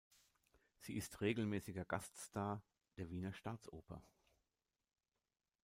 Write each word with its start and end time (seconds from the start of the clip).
Sie 0.79 0.95
ist 0.97 1.21
regelmäßiger 1.21 1.85
Gaststar 1.85 2.63
der 2.97 3.11
Wiener 3.11 3.33
Staatsoper. 3.33 4.01